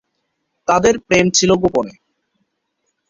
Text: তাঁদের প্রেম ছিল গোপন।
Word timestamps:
তাঁদের 0.67 0.95
প্রেম 1.07 1.25
ছিল 1.37 1.51
গোপন। 1.61 1.87